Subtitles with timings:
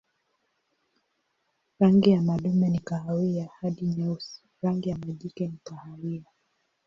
[1.79, 6.23] Rangi ya madume ni kahawia hadi nyeusi, rangi ya majike ni kahawia.